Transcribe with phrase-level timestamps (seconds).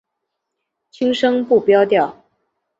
[0.89, 2.23] 轻声不标调。